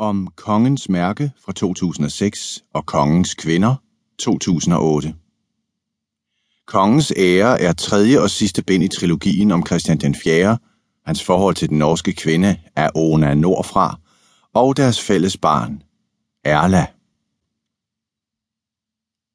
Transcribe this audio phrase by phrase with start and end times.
[0.00, 3.74] Om Kongens Mærke fra 2006 og Kongens Kvinder
[4.18, 5.14] 2008.
[6.66, 10.58] Kongens Ære er tredje og sidste bind i trilogien om Christian den 4.,
[11.06, 12.56] hans forhold til den norske kvinde
[12.94, 13.98] Ona Nordfra
[14.54, 15.82] og deres fælles barn,
[16.44, 16.86] Erla.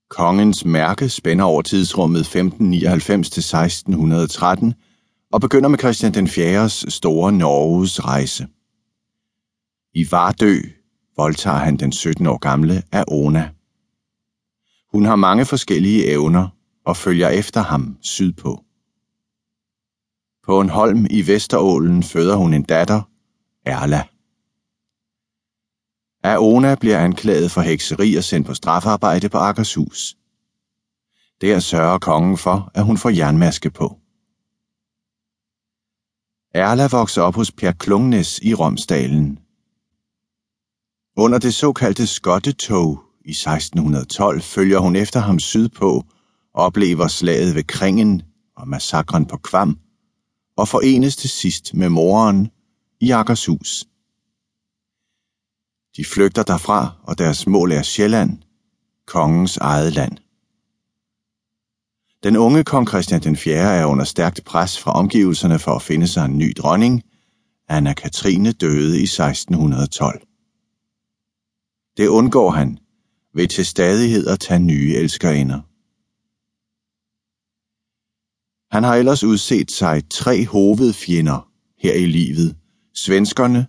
[0.09, 4.73] Kongens Mærke spænder over tidsrummet 1599 til 1613
[5.31, 8.47] og begynder med Christian den 4.'s store Norges rejse.
[9.97, 10.55] I Vardø
[11.17, 13.49] voldtager han den 17 år gamle Aona.
[14.91, 16.49] Hun har mange forskellige evner
[16.85, 18.63] og følger efter ham sydpå.
[20.45, 23.01] På en holm i Vesterålen føder hun en datter,
[23.65, 24.03] Erla.
[26.23, 30.17] Aona bliver anklaget for hekseri og sendt på strafarbejde på Akershus.
[31.41, 33.99] Der sørger kongen for, at hun får jernmaske på.
[36.53, 39.44] Erla vokser op hos Per Klungnes i Romsdalen.
[41.17, 46.05] Under det såkaldte Skottetog i 1612 følger hun efter ham sydpå,
[46.53, 48.21] oplever slaget ved Kringen
[48.57, 49.79] og massakren på Kvam,
[50.57, 52.49] og forenes til sidst med moren
[53.01, 53.85] i Akershus.
[55.97, 58.37] De flygter derfra, og deres mål er Sjælland,
[59.07, 60.17] kongens eget land.
[62.23, 63.55] Den unge kong Christian den 4.
[63.55, 67.03] er under stærkt pres fra omgivelserne for at finde sig en ny dronning.
[67.69, 70.34] Anna Katrine døde i 1612.
[71.97, 72.79] Det undgår han
[73.33, 75.61] ved til stadighed at tage nye elskerinder.
[78.75, 82.55] Han har ellers udset sig tre hovedfjender her i livet.
[82.93, 83.67] Svenskerne,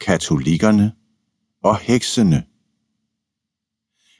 [0.00, 0.92] katolikkerne
[1.62, 2.44] og heksene.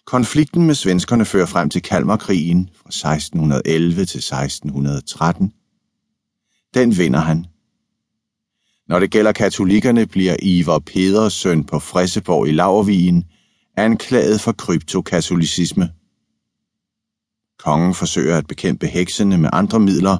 [0.04, 5.52] Konflikten med svenskerne fører frem til Kalmarkrigen fra 1611 til 1613.
[6.74, 7.46] Den vinder han.
[8.88, 13.24] Når det gælder katolikkerne, bliver Ivar Peders søn på Fresseborg i Lavervigen
[13.76, 15.90] anklaget for kryptokatolicisme.
[17.58, 20.16] Kongen forsøger at bekæmpe heksene med andre midler.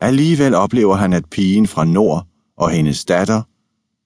[0.00, 2.26] Alligevel oplever han, at pigen fra nord
[2.56, 3.42] og hendes datter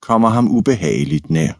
[0.01, 1.53] kommer ham ubehageligt nær.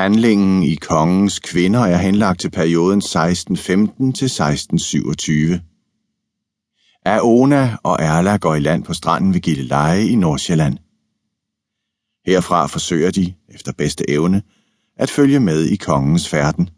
[0.00, 5.60] Handlingen i kongens kvinder er henlagt til perioden 1615 til 1627.
[7.04, 10.78] Aona og Erla går i land på stranden ved Gilleleje i Nordsjælland.
[12.26, 14.42] Herfra forsøger de, efter bedste evne,
[14.96, 16.70] at følge med i kongens færden.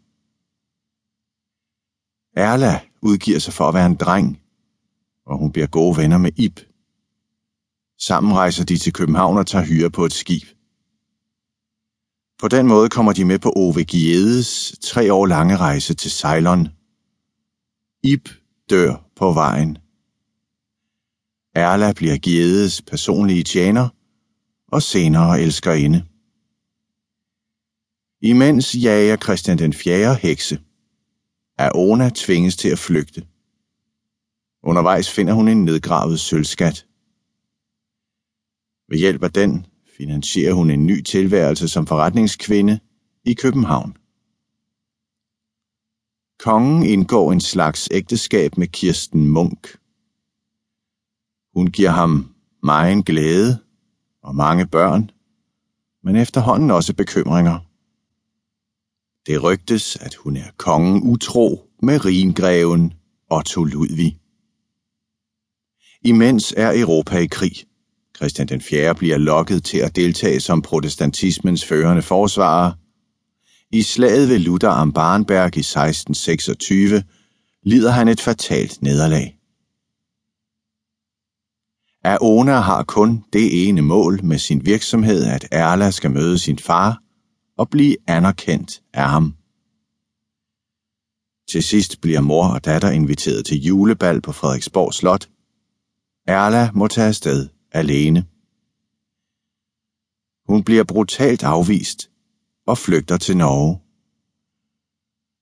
[2.35, 4.41] Erla udgiver sig for at være en dreng,
[5.25, 6.59] og hun bliver gode venner med Ib.
[7.99, 10.43] Sammen rejser de til København og tager hyre på et skib.
[12.39, 16.67] På den måde kommer de med på Ove Giedes tre år lange rejse til Ceylon.
[18.03, 18.29] Ib
[18.69, 19.77] dør på vejen.
[21.55, 23.89] Erla bliver Giedes personlige tjener
[24.71, 26.05] og senere elskerinde.
[28.21, 30.15] Imens jager Christian den 4.
[30.15, 30.59] hekse.
[31.57, 33.25] Aona tvinges til at flygte.
[34.63, 36.85] Undervejs finder hun en nedgravet sølvskat.
[38.89, 39.65] Ved hjælp af den
[39.97, 42.79] finansierer hun en ny tilværelse som forretningskvinde
[43.25, 43.97] i København.
[46.39, 49.77] Kongen indgår en slags ægteskab med Kirsten Munk.
[51.53, 53.59] Hun giver ham meget glæde
[54.23, 55.11] og mange børn,
[56.03, 57.59] men efterhånden også bekymringer.
[59.27, 62.93] Det rygtes, at hun er kongen utro med ringreven
[63.31, 64.19] Otto Ludvig.
[66.01, 67.53] Imens er Europa i krig.
[68.15, 68.95] Christian den 4.
[68.95, 72.71] bliver lokket til at deltage som protestantismens førende forsvarer.
[73.71, 77.03] I slaget ved Luther am Barnberg i 1626
[77.63, 79.38] lider han et fatalt nederlag.
[82.09, 87.01] Aona har kun det ene mål med sin virksomhed, at Erla skal møde sin far
[87.57, 89.35] og blive anerkendt af ham.
[91.49, 95.29] Til sidst bliver mor og datter inviteret til julebal på Frederiksborg Slot.
[96.27, 98.25] Erla må tage afsted alene.
[100.47, 102.09] Hun bliver brutalt afvist
[102.67, 103.79] og flygter til Norge.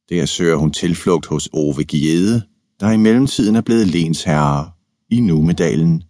[0.10, 2.48] Der søger hun tilflugt hos Ove Giede,
[2.80, 4.72] der i mellemtiden er blevet lensherre
[5.10, 6.04] i Numedalen.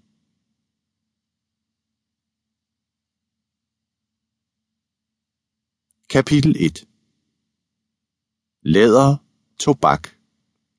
[6.10, 6.88] Kapitel 1
[8.64, 9.16] Læder,
[9.60, 10.08] tobak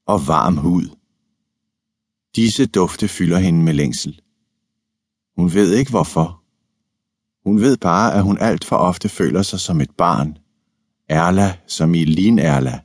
[0.07, 0.97] og varm hud.
[2.37, 4.21] Disse dufte fylder hende med længsel.
[5.37, 6.45] Hun ved ikke hvorfor.
[7.45, 10.39] Hun ved bare, at hun alt for ofte føler sig som et barn.
[11.09, 12.81] Erla som i Lin Erla.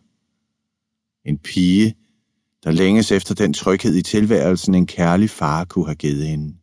[1.26, 1.96] En pige,
[2.64, 6.58] der længes efter den tryghed i tilværelsen, en kærlig far kunne have givet hende.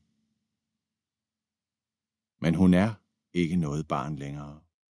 [2.41, 2.95] Men hun er
[3.35, 4.59] ikke noget barn længere.